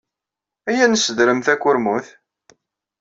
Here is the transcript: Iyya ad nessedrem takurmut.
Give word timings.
Iyya 0.71 0.83
ad 0.85 0.89
nessedrem 0.91 1.39
takurmut. 1.45 2.07